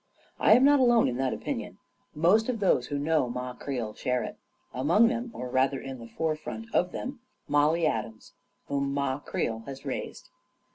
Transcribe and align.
I 0.39 0.53
am 0.53 0.63
not 0.65 0.79
alone 0.79 1.07
in 1.07 1.17
that 1.17 1.31
opinion. 1.31 1.77
Most 2.15 2.49
of 2.49 2.59
those 2.59 2.87
who 2.87 2.97
know 2.97 3.29
Ma 3.29 3.53
Creel 3.53 3.93
share 3.93 4.23
it, 4.23 4.39
among 4.73 5.09
them— 5.09 5.29
or 5.35 5.47
rather, 5.51 5.79
in 5.79 5.99
the 5.99 6.07
forefront 6.07 6.73
of 6.73 6.91
them— 6.91 7.19
Mollie 7.47 7.85
Adams, 7.85 8.33
whom 8.65 8.95
Ma 8.95 9.19
Creel 9.19 9.59
has 9.67 9.85
raised. 9.85 10.29